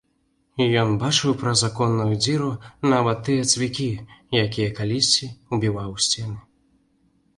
Ён 0.83 0.93
бачыў 1.03 1.35
праз 1.41 1.59
аконную 1.67 2.07
дзіру 2.23 2.49
нават 2.93 3.17
тыя 3.27 3.43
цвікі, 3.51 3.87
якія 4.45 4.73
калісьці 4.81 5.31
ўбіваў 5.57 5.89
у 5.99 6.03
сцены. 6.07 6.37